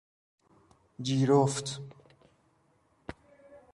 [1.01, 1.79] جیرفت